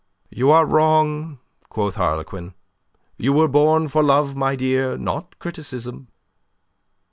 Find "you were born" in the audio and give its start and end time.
3.17-3.87